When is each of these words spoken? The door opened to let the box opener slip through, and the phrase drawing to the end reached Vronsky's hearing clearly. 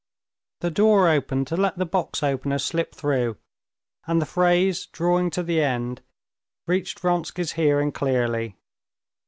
The 0.61 0.71
door 0.71 1.07
opened 1.07 1.45
to 1.49 1.55
let 1.55 1.77
the 1.77 1.85
box 1.85 2.23
opener 2.23 2.57
slip 2.57 2.95
through, 2.95 3.37
and 4.07 4.19
the 4.19 4.25
phrase 4.25 4.87
drawing 4.87 5.29
to 5.29 5.43
the 5.43 5.61
end 5.61 6.01
reached 6.65 6.99
Vronsky's 7.01 7.51
hearing 7.51 7.91
clearly. 7.91 8.57